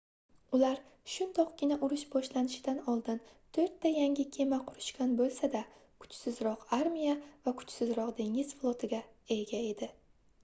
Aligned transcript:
ular 0.57 0.77
shundoqqina 1.15 1.75
urush 1.87 2.05
boshlanishidan 2.13 2.79
oldin 2.93 3.19
toʻrtta 3.57 3.91
yangi 3.95 4.25
kema 4.37 4.57
qurishgan 4.69 5.13
boʻlsa-da 5.19 5.61
kuchsizroq 6.05 6.63
armiya 6.79 7.13
va 7.49 7.53
kuchsizroq 7.59 8.15
dengiz 8.21 8.55
flotiga 8.63 9.03
ega 9.37 9.61
edi 9.69 9.91